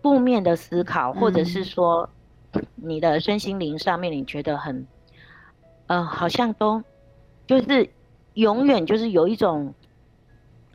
[0.03, 2.09] 负面的思考，或者是说
[2.77, 4.87] 你的身心灵上面你觉得很
[5.87, 6.83] 呃好像都
[7.46, 7.90] 就是
[8.35, 9.74] 永远就是有一种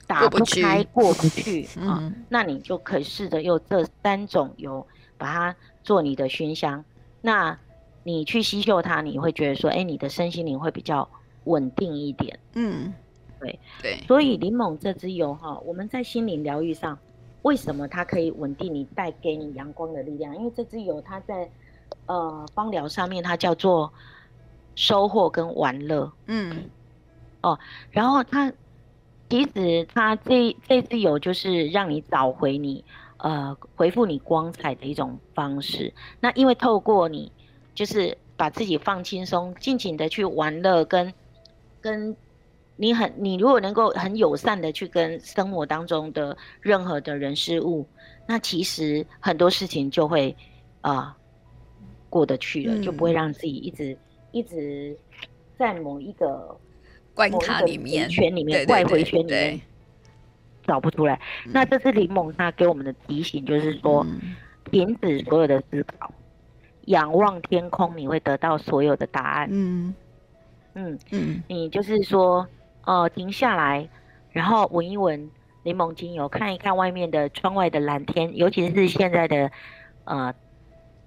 [0.10, 4.86] 打不开过不 去啊，嗯、那你就可以试着用这三种油
[5.20, 6.84] 把它做你的熏香。
[7.22, 7.56] 那
[8.02, 11.08] 你去吸嗅它，你会觉得说，哎、欸，你的身心灵会比较
[11.44, 12.40] 稳定一点。
[12.54, 12.92] 嗯，
[13.40, 13.98] 对对。
[14.08, 16.98] 所以柠檬这支油哈，我们在心灵疗愈上，
[17.44, 20.36] 为什么它可以稳定你，带给你阳光的力量？
[20.36, 21.48] 因为这支油它在
[22.08, 23.94] 呃芳疗上面，它叫做
[24.74, 26.12] 收获跟玩乐。
[26.26, 26.64] 嗯，
[27.42, 27.60] 哦，
[27.92, 28.52] 然后它
[29.30, 32.84] 其实他这这次有就是让你找回你。
[33.22, 35.94] 呃，回复你光彩的一种方式。
[36.22, 37.30] 那因为透过你，
[37.76, 41.14] 就是把自己放轻松，尽情的去玩乐，跟
[41.82, 42.16] 跟
[42.78, 47.86] 你很，你如果能够很友善的去跟生活当中的任何的人事物，
[48.26, 50.34] 那其实很多事情就会
[50.80, 51.16] 啊、呃、
[52.10, 53.98] 过得去了，嗯、就不会让自己一直
[54.32, 54.98] 一直
[55.58, 56.58] 在某一个
[57.20, 59.60] 关卡里面、圈里面、外回圈里面。
[60.66, 64.06] 找不出来，那这是柠檬他给我们的提醒，就是说，
[64.72, 66.14] 停止所有的思考，
[66.86, 69.50] 仰望天空，你会得到所有的答案。
[69.52, 69.94] 嗯。
[70.76, 72.48] 嗯嗯，你就是说，
[72.86, 73.90] 呃，停下来，
[74.32, 75.30] 然后闻一闻
[75.64, 79.52] 柠檬精油，看一看外面的窗外的蓝天，尤其是现在的
[80.04, 80.32] 呃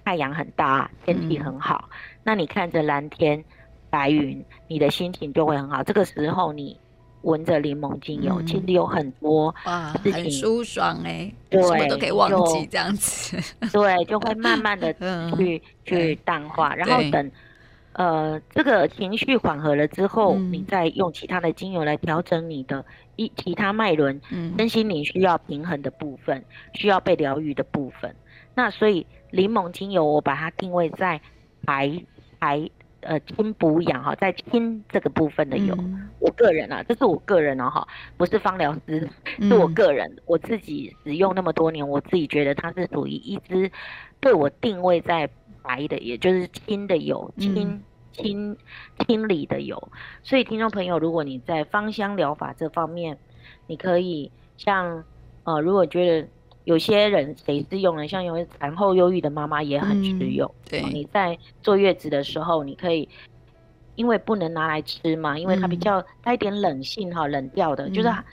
[0.04, 1.88] 太阳很大，天气很好，
[2.24, 3.44] 那你看着蓝天
[3.92, 5.84] 白云，你的心情就会很好。
[5.84, 6.76] 这个时候你。
[7.22, 13.36] 闻着柠檬精油，嗯、其实有很多哇，很舒爽哎、欸，对，什么都可以忘记这样子，
[13.72, 17.30] 对，就会慢慢的 去、嗯、去淡化，然后等
[17.92, 28.12] 呃这个情绪缓和了之后，嗯、你再用其他的精油来调整你的一其他脉轮，嗯，身心灵需要平衡的部分，需要被疗愈的部分，
[28.56, 31.20] 那所以柠檬精油我把它定位在
[31.64, 32.02] 排
[32.40, 32.68] 排。
[33.02, 39.08] 呃，轻补养哈，在轻这个部分的油，嗯、我个人啊，这是我个人哦、啊、哈，不是芳疗师，
[39.40, 43.70] 是我个人，嗯、我自己使用那么多年，我自己觉得它是属于一支
[44.20, 45.28] 对我定位在
[45.62, 48.56] 白的，也就是轻的油，轻轻
[49.06, 49.88] 清理的油。
[50.22, 53.18] 所以听众朋友，如果你在芳香疗法这方面，
[53.66, 55.04] 你可以像
[55.44, 56.28] 呃，如果觉得。
[56.64, 60.48] 有些人谁是用呢，像因为产后忧郁的妈妈也很适用。
[60.48, 63.08] 嗯、对，你在坐月子的时候，你可以，
[63.96, 68.24] 因为不能拿来吃嘛，因为它比较带一点冷性哈，冷调的，嗯、就是它，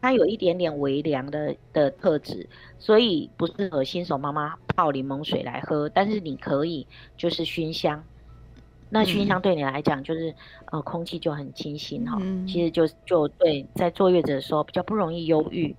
[0.00, 5.88] 它有一点点微凉的的特质，所以不适合新手妈妈泡柠檬水来喝。
[5.88, 6.84] 但是你可以
[7.16, 8.02] 就是熏香，
[8.90, 10.36] 那熏香对你来讲就是、嗯、
[10.72, 15.72] 呃空气就很清新哈，嗯、其实就就对在坐月子的时候比较不容易忧郁。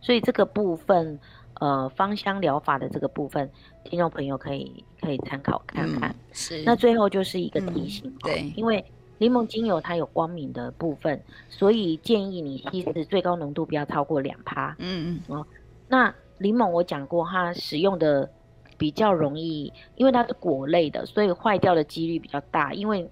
[0.00, 1.18] 所以这个部分，
[1.60, 3.50] 呃，芳香疗法的这个部分，
[3.84, 6.10] 听众朋友可以可以参考看看。
[6.10, 6.62] 嗯、是。
[6.64, 8.84] 那最后就是一个提醒，嗯、对，因为
[9.18, 14.74] 柠檬精油它有光敏的部分，所以建议你稀释最高浓度不要超过两趴。
[14.78, 15.36] 嗯嗯。
[15.36, 15.46] 哦，
[15.88, 18.30] 那柠檬我讲过，它使用的
[18.76, 23.08] 比较容易，因为它是果类的，所以坏掉的几率比较大，因为。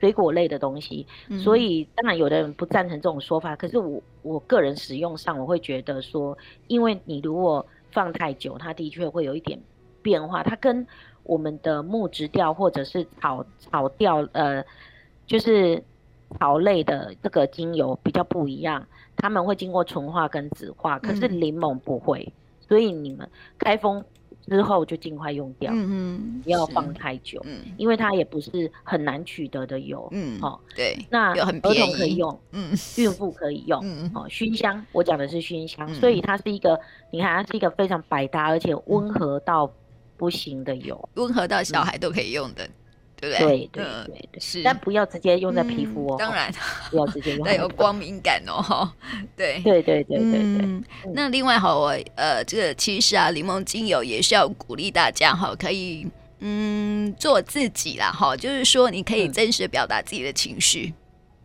[0.00, 1.06] 水果类的东西，
[1.42, 3.54] 所以当然有的人不赞成这种说法。
[3.54, 9.60] 嗯、可是我我个人使用上，我会觉得说，因为你如果放太久，它的确会有一点
[10.02, 10.42] 变化。
[10.42, 10.86] 它跟
[11.24, 14.64] 我们的木质调或者是草草调，呃，
[15.26, 15.82] 就是
[16.38, 22.24] 草类的这个精油比较不一样，他们会经过纯化跟酯化，可是柠檬不会。
[22.26, 22.32] 嗯、
[22.68, 24.04] 所以你们开封。
[24.48, 36.78] 之后就尽快用掉，嗯嗯，不要放太久，嗯，因为它也不是很难取得的油，嗯，哦，对，那儿童可以用，嗯，孕妇可以用，嗯，哦，熏香，我讲的是熏香，所以它是一个，
[37.10, 39.70] 你看它是一个非常百搭而且温和到
[40.16, 42.68] 不行的油，温和到小孩都可以用的。
[43.20, 43.38] 对不对？
[43.38, 46.16] 对对对对，是，但不要直接用在皮肤哦。
[46.16, 46.52] 当然，
[46.88, 48.88] 不要直接用， 带有光敏感哦。
[49.36, 50.82] 对对对对对对。
[51.12, 56.06] 那另外哈，我呃，这个其实啊，柠檬精油也是要鼓励大家哈，可以
[56.38, 60.94] 嗯做自己啦哈，就是说你可以真实表达自己的情绪。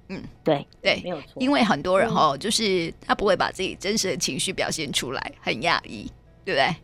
[0.10, 1.34] 嗯，对对，没有错。
[1.38, 6.12] 因为很多人哈，就是他不会把自己真实的情绪表现出来，很压抑，
[6.46, 6.76] 对不对？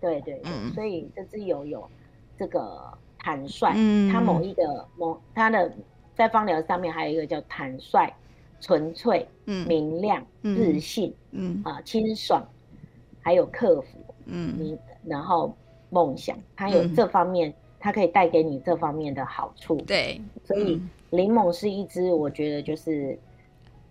[0.00, 1.86] 对对，嗯，所以这支油有
[2.38, 2.96] 这个。
[3.26, 4.12] 坦率，嗯。
[4.12, 5.72] 它某一个某它的
[6.14, 8.08] 在芳疗上面还有一个叫坦率、
[8.60, 11.60] 纯粹、明亮、自信，嗯。
[11.64, 12.40] 啊清爽，
[13.20, 14.54] 还有克服，嗯。
[14.56, 15.52] 你然后
[15.90, 19.74] 梦想，它有这方面，它可以带给你这方面的好处。
[19.78, 23.18] 对，所以柠檬是一支，我觉得就是。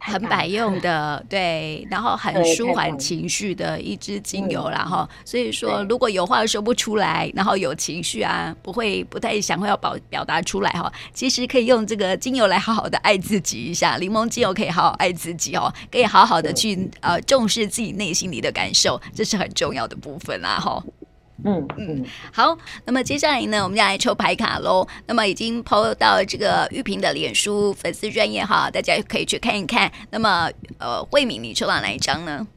[0.06, 20.84] 很百用的，对，然后很舒缓情绪的一支精油，然后所以说，如果有话说不出来，然后有情绪啊，不会不太想会要表表达出来哈，其实可以用这个精油来好好的爱自己一下，柠檬精油可以好好爱自己哦，可以好好的去呃重视自己内心里的感受，这是很重要的部分啦哈。
[21.44, 24.88] 嗯嗯，好，那么接下来呢，我们要来抽牌卡喽。
[25.06, 29.92] 那么已经 PO 到这个玉萍的脸书粉丝专页哈，大家可以去看一看。
[30.12, 32.48] 那么呃，慧敏，你抽到哪一张呢？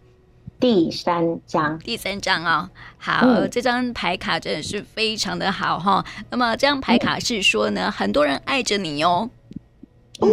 [0.61, 6.05] 第三张，第三张啊、哦，好，嗯、这张牌卡真的是非常的好哈。
[6.31, 9.29] 那么这张牌卡是说呢，嗯、很多人爱着你哦。
[10.21, 10.29] 哦。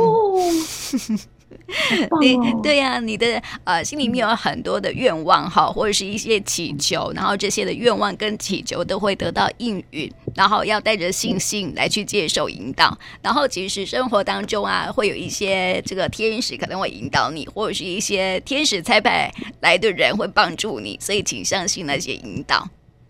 [2.21, 12.95] 你对呀、啊，你的呃心里面有很多的愿望哈，或者是一些祈求，然后这些的愿望跟祈求都会得到应允，然后要带着信心来去接受引导。
[13.21, 22.67] 然后其实生活当中啊，会有一些这个天使可能会引导你，或者是一些天使差派来的人会帮助你，所以请相信那些引导，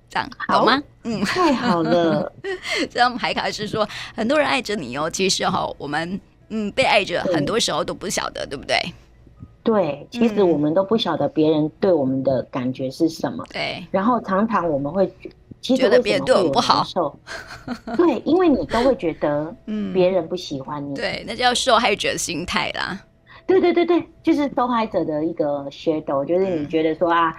[0.10, 0.82] 这样好，懂吗？
[1.04, 2.32] 嗯，太好了。
[2.80, 6.20] 这张牌卡是说很多人爱着你哦，其实哈，我们。
[6.50, 8.78] 嗯，被爱着，很多时候都不晓得，对，不对？
[9.64, 13.44] 对，其实我们都不晓得别人对我们的感觉是什么。
[13.52, 15.12] 对，然后常常我们会
[15.60, 16.86] 其实觉得别人对我们不好。
[17.98, 20.94] 对，因为你都会觉得， 嗯，别人不喜欢你。
[20.94, 23.04] 嗯、对，那叫受害者心态啦。
[23.48, 27.36] 对对对对，就是受害者的一个 shadow，就是你觉得说啊，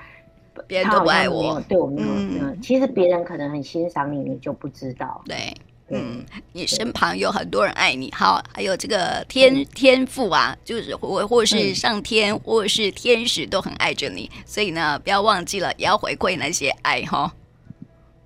[0.66, 5.22] 别人都不爱我，对我没有嗯，嗯，其实别人可能很欣赏你，你就不知道。
[5.26, 5.54] 对。
[5.88, 17.32] 嗯，你身旁有很多人爱你，好，还有这个天天父啊，就是或或是上天，或是天使都很爱着你，所以呢，不要忘记了，也要回馈那些爱哈。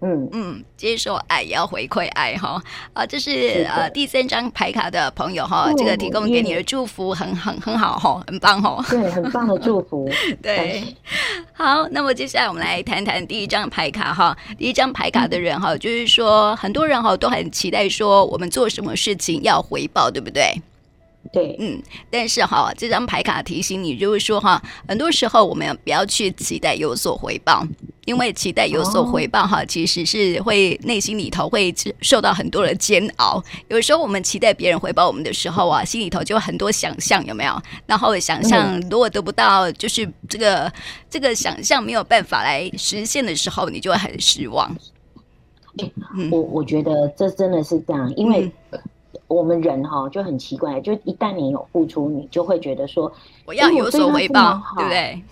[0.01, 0.29] 嗯。
[0.33, 2.63] 嗯，接受爱也要回馈爱哈。
[2.93, 10.11] 啊，这是，是呃第三张牌卡的朋友哈，这个提供给你的祝福很很很好哈，很棒哈，对，很棒的祝福。
[10.43, 10.83] 对，
[11.53, 20.55] 好，那么接下来我们来谈谈第一张牌卡哈，第一张牌卡的人哈，就是说很多人哈都很期待说我们做什么事情要回报，对不对？
[21.33, 21.81] 对，嗯，
[22.11, 27.65] 但是哈，这张牌卡提醒你，就是说哈，很多时候我们不要去期待有所回报，
[28.05, 33.41] 因为期待有所回报哈，其实是会内心里头会受到很多的煎熬。
[33.69, 37.63] 有时候我们期待别人回报我们的时候啊，心里头就很多想象，有没有？
[37.87, 40.73] 然后想象如果得不到，就是这个
[41.09, 44.75] 这个想象没有办法来实现的时候，你就会很失望。
[46.17, 48.51] 嗯，我我觉得这真的是这样，因为。
[49.27, 53.11] 我们人哈就很奇怪，就一旦你有付出，你就会觉得说
[53.45, 55.23] 我要有所回报，对不对？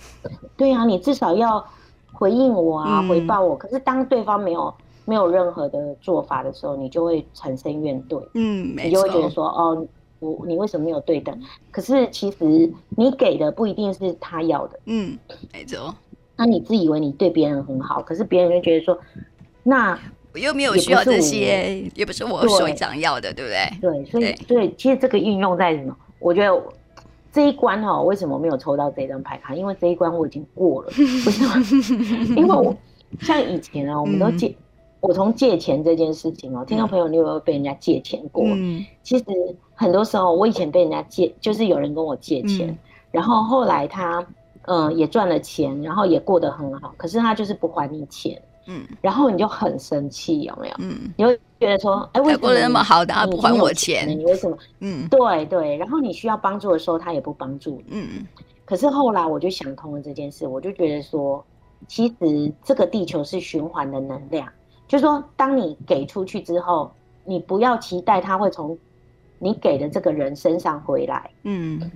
[0.57, 1.65] 对啊，你至少要
[2.13, 3.57] 回应我啊，嗯、回报我。
[3.57, 4.73] 可是当对方没有
[5.05, 8.23] 没有任何的做法的时候，你就会产生怨怼。
[8.35, 8.89] 嗯，没错。
[8.89, 9.87] 你就会觉得说哦，
[10.19, 11.41] 我你为什么没有对等？
[11.71, 14.81] 可是其实你给的不一定是他要的。
[14.87, 15.17] 嗯，
[15.53, 15.95] 没错。
[16.37, 18.99] 那你自以为你对别人很好，可是别人就觉得说
[19.63, 19.99] 那。
[20.39, 24.03] 我又没有需要这些，也不，是我所想要的，对，不对？
[24.03, 25.97] 对，所以对，其实这个运用在什么？
[26.21, 26.63] 我觉得
[27.33, 29.53] 这一关哈、喔，为什么没有抽到这张牌卡？
[29.53, 32.37] 因为这一关我已经过了，为什么？
[32.37, 32.73] 因为我
[33.21, 34.55] 像以前啊、喔， 我们都借，嗯、
[35.01, 38.45] 我从借钱这件事情哦、喔，听到朋友，你有没有被人家借钱过？
[38.47, 39.25] 嗯，其实
[39.75, 42.79] 很多时候我以前被人家借，就是有人跟我借钱，嗯、
[43.11, 44.25] 然后后来他
[44.67, 48.41] 嗯、呃、也赚了钱，然后也过得很好，可是他就是不还你钱。
[48.69, 50.75] 嗯，然后你就很生气，有没有？
[50.79, 54.07] 嗯，你会觉得说，哎，为什么过得那么好的，他不还我钱？
[54.07, 54.57] 你为什么？
[54.81, 55.77] 嗯，对对。
[55.79, 57.85] 然后你需要帮助的时候，他也不帮助你。
[57.89, 58.27] 嗯。
[58.67, 61.43] 可是后来我就想通了这件事，我就觉得说，
[61.87, 64.47] 其实这个地球是循环的能量，
[64.87, 66.93] 就是说，当你给出去之后，
[67.25, 68.79] 你不要期待他会从
[69.39, 71.31] 你给的这个人身上回来。
[71.45, 71.91] 嗯。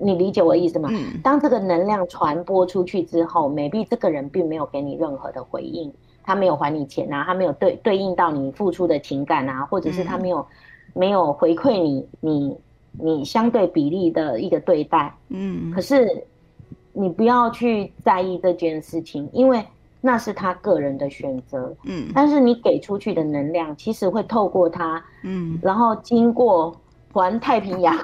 [0.00, 0.88] 你理解我的意思吗？
[0.92, 10.46] 嗯，当这个能量传播出去之后，maybe 这个人并没有给你任何的回应，他没有还你钱啊，他没有对对应到你付出的情感啊，或者是他没有、嗯、
[10.94, 12.56] 没有回馈你你
[12.92, 15.12] 你相对比例的一个对待。
[15.30, 16.24] 嗯，可是
[16.92, 19.64] 你不要去在意这件事情，因为
[20.00, 21.74] 那是他个人的选择。
[21.82, 26.72] 嗯，但是你给出去的能量其实会透过他，嗯，然后经过。
[27.12, 27.96] 环太平洋，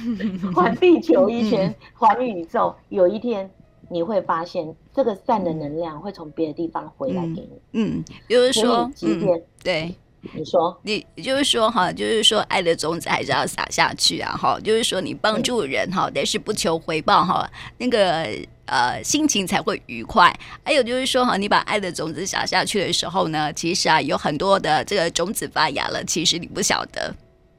[0.54, 2.74] 环地球一圈，环宇宙。
[2.88, 3.48] 有一天，
[3.90, 7.50] 你会发现这个善的能量会从别的地方回来给你。
[7.72, 9.94] 嗯，就是说，即便对
[10.34, 14.32] 你说，你就是说哈，就是说，爱的种子还是要撒下去啊！
[14.32, 17.48] 哈，就是说，你帮助人哈，但是不求回报哈，
[17.78, 18.26] 那个
[18.64, 20.34] 呃心情才会愉快。
[20.64, 27.14] 还有就是说哈，你把爱的种子撒下去的时候呢，其实啊，有很多的这个种子发芽了，其实你不晓得。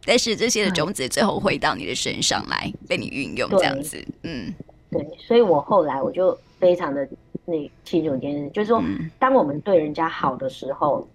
[0.08, 4.53] 但是这些的种子最后回到你的身上来，被你运用这样子，嗯，
[4.89, 7.05] 对，所以我后来我就非常的
[7.43, 8.82] 那清楚一件事，就是说，
[9.20, 11.05] 当我们对人家好的时候，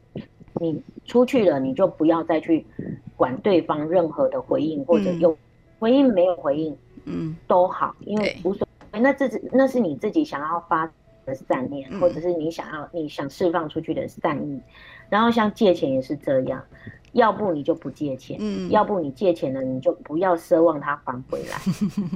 [0.61, 2.66] 你出去了，你就不要再去
[3.16, 5.34] 管对方任何的回应，或者有
[5.78, 6.76] 回应没有回应，
[7.07, 10.86] 嗯，都好，因为无所谓，那这是那是你自己想要发
[11.24, 14.61] 的善念，或者是你想要你想释放出去的善意。
[15.09, 16.64] 然后像借钱也是这样，
[17.13, 21.57] 要不你就不借钱，嗯，要不你借钱了你就不要奢望他还回来，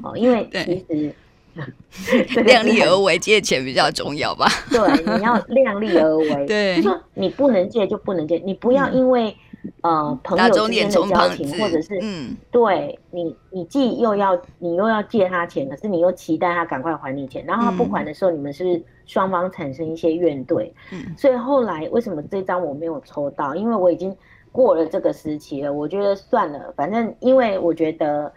[0.02, 1.14] 哦，因为 其实。
[2.44, 4.46] 量力而为，借钱比较重要吧？
[4.68, 6.44] 对，你要量力而为。
[6.44, 9.34] 对，就说你不能借就不能借，你不要因为、
[9.80, 20.70] 嗯、呃朋友之间的交情，或者是嗯，对你，你既又要你又要借他钱，可是你又期待他赶快还你钱，然后他不还的时候，你们是双方产生一些怨怼？
[20.92, 23.54] 嗯，所以后来为什么这张我没有抽到？
[23.54, 24.14] 因为我已经
[24.56, 28.32] 过了这个时期了，我觉得算了，反正因为我觉得。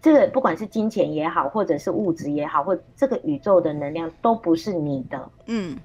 [0.00, 5.76] 这个不管是金钱也好，或者是物质也好，或这个宇宙的能量都不是你的，嗯，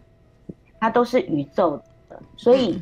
[0.79, 2.79] 它都是宇宙的，所以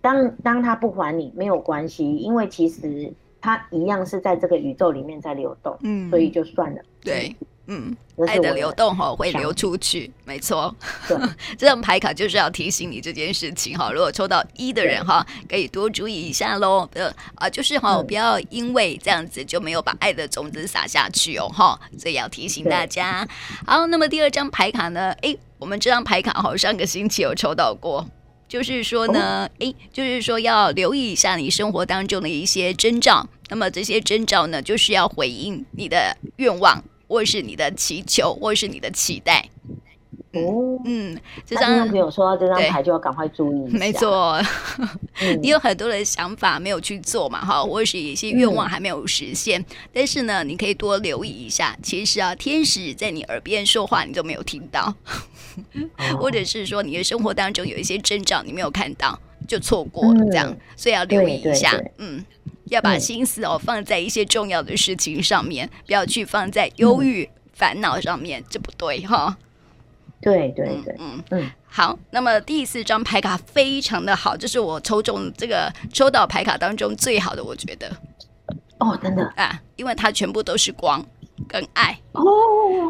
[0.00, 7.36] 当当他不还你没有关系，因为其实它一样是在这个宇宙里面在流动，嗯，所以就算了，对。
[7.68, 7.96] 嗯，
[8.26, 10.74] 爱的流动哈会流出去，没错。
[11.56, 13.92] 这张牌卡就是要提醒你这件事情哈。
[13.92, 16.88] 如果抽到一的人哈，可以多注意一下喽。
[16.94, 21.78] 呃啊，就是哈，不要因为这样子就没有把爱的种子撒下去哦哈。
[21.96, 23.26] 所以要提醒大家。
[23.64, 25.12] 好，那么第二张牌卡呢？
[25.22, 28.04] 哎，我们这张牌卡好上个星期有抽到过，
[28.48, 33.28] 就是说呢，哎，就是说要留意一下你生活当中的一些征兆。
[33.48, 36.82] 那么这些征兆呢，就是要回应你的愿望。
[37.12, 39.46] 或是你的祈求，或是你的期待。
[40.32, 43.70] 哦，嗯，这张朋友说到这张牌就要赶快注意。
[43.70, 44.40] 没错，
[45.42, 51.76] 你有很多的想法没有去做嘛，哈，或是一些愿望还没有实现，嗯，但是呢，你可以多留意一下。
[51.82, 54.94] 其实啊，天使在你耳边说话，你都没有听到，
[55.98, 61.72] 哦， 或者是说你的生活当中有一些征兆你没有看到，就错过了这样，嗯，所以要留意一下。
[61.72, 62.24] 对对对，嗯。
[62.72, 69.36] 要把心思哦放在一些重要的事情上面，不要去放在忧郁、烦恼上面，这不对哈。
[70.20, 71.50] 对对对，嗯嗯。
[71.66, 77.90] 好，那么第四张牌卡非常的好，这是我抽中这个抽到牌卡当中最好的，我觉得。
[78.78, 81.04] 哦，真的啊，因为它全部都是光
[81.48, 82.22] 跟爱哦，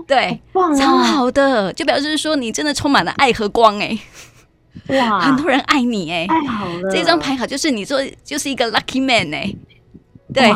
[0.07, 0.41] 对，
[0.79, 3.99] 超好的，就表示说你真的充满了爱和光哎。
[4.89, 6.91] 哇，很多人爱你哎，太好了！
[6.91, 9.55] 这张牌卡就是你做，就是一个 lucky man 哎，
[10.33, 10.53] 对。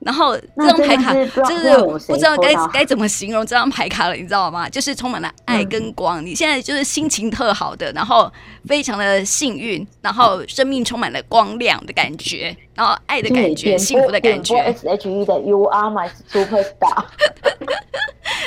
[0.00, 1.76] 然后这张牌卡就是
[2.06, 4.68] 不知道该该怎么形容这张牌卡了，你知道吗？
[4.68, 6.24] 就是充满了爱跟光。
[6.24, 8.32] 你现在就是心情特好的，然后
[8.66, 14.56] 非常的幸运，然后生命充满了光亮的感觉，然后爱的感觉，幸福的感觉。
[14.56, 17.04] S H E 的 You are my superstar。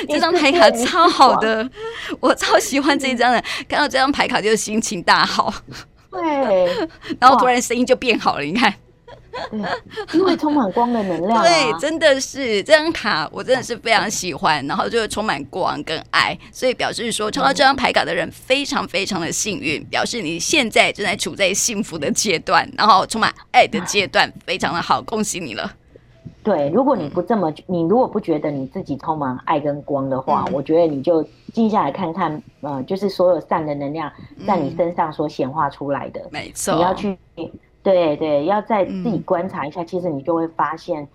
[0.08, 1.68] 这张牌卡超好的，
[2.20, 3.42] 我超喜欢这一张的。
[3.68, 5.52] 看到这张牌卡就心情大好，
[6.10, 6.88] 对，
[7.20, 8.72] 然后突然声音就变好了，你看。
[9.50, 9.58] 对，
[10.12, 11.42] 因为充满光的能量，啊。
[11.42, 14.62] 对，真的是这张卡，我真的是非常喜欢。
[14.66, 25.72] 然后就充满光跟爱，所以表示说抽到这张牌卡的人非常非常的幸运，表示你现在正在处在幸福的阶段，然后充满爱的阶段，非常的好，恭喜你了。
[26.42, 31.22] 对，如果你不这么，你如果不觉得你自己充满爱跟光的话，嗯、我觉得你就
[31.52, 34.10] 静下来看看，呃，就是所有善的能量
[34.46, 36.50] 在你身上所显化出来的，嗯、没。
[36.52, 37.16] 错，你要去，
[37.82, 41.06] 对对，要再自己观察一下，嗯、其实你就会发现，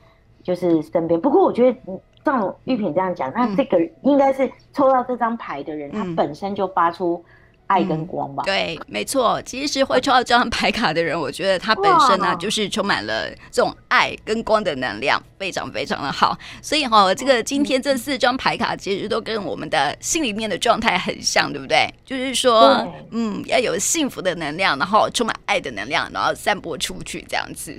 [0.43, 1.19] 就是身边。
[1.19, 1.79] 不过我觉得，
[2.23, 7.23] 像玉萍这样讲，那这个应该是抽到这张牌的人，嗯、他本身就发出。
[7.67, 9.41] 爱跟光吧，嗯、对，没错。
[9.43, 16.37] 其实会抽到这张牌卡的人，我觉得他本身呢，就是充满了这种爱跟光的能量，非常非常的好。
[16.61, 21.93] 所以哈、哦，这个今天这四张牌卡其实都跟我们的心里面的状态很像，对不对？
[22.05, 27.77] 就是说，嗯，要有幸福的能量，然后充满爱的能量，然后散播出去，这样子。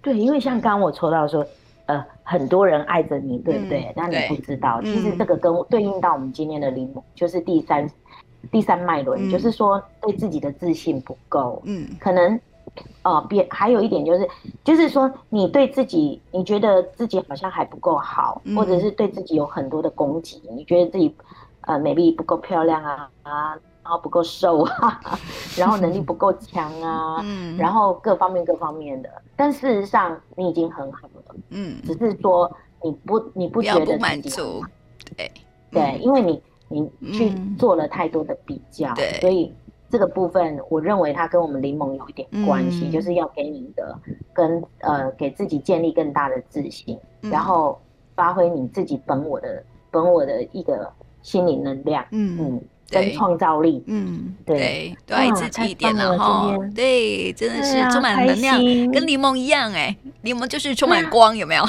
[0.00, 1.44] 对，因为像刚刚我抽到说，
[1.86, 3.80] 呃，很多人爱着你，对不对？
[3.80, 7.90] 嗯、但你不知道，其实这个跟对应到我们今天的灵，就是第三。
[8.50, 12.40] 第三脉轮、嗯、就是说，对自己的自信不够，嗯，可能，
[13.02, 14.28] 呃，别还有一点就是，
[14.64, 21.14] 就是说你对自己，你觉得自己好像还不够好，嗯、或者是对自己有很多的攻击，你觉得自己，
[21.62, 23.50] 呃，maybe 不够漂亮啊啊，
[23.82, 25.00] 然后不够瘦啊，
[25.56, 32.50] 然后能力不够强啊， 嗯，然后各方面各方面的，但事实上你已经很好了，嗯，只是说
[32.82, 34.64] 你不你不觉得自己不满足，
[35.16, 35.30] 对。
[35.70, 36.42] 对，嗯、因为你。
[36.68, 39.52] 你去做了太多的比较，嗯、所以
[39.90, 43.98] 这个部分我认为它跟我们灵盟有一点关系，嗯、就是要给你的
[44.32, 47.78] 跟呃给自己建立更大的自信，嗯、然后
[48.14, 50.92] 发挥你自己本我的本我的一个
[51.22, 52.04] 心理能量。
[52.10, 52.38] 嗯。
[52.40, 52.60] 嗯，
[52.90, 53.82] 跟创造力。
[53.86, 56.56] 嗯，对，多爱自己一点了哈。
[56.74, 58.58] 对，真的是充满能量，
[58.92, 61.64] 跟柠檬一样哎，柠檬就是充满光，有没有？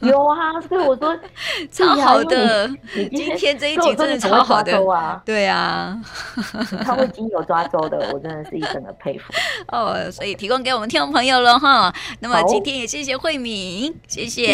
[0.00, 1.16] 有啊，所以我说
[1.70, 2.68] 超好的。
[2.94, 5.22] 今天这一集真的超好的啊！
[5.24, 5.96] 对啊，
[6.82, 9.32] 他会精油抓周的，我真的是一整个佩服
[9.70, 10.10] 哦。
[10.10, 11.94] 所以提供给我们听众朋友了哈。
[12.20, 14.44] 那么今天也谢谢慧敏，谢谢。